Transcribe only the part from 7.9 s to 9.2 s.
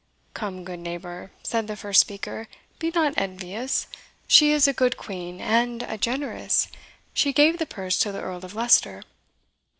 to the Earl of Leicester."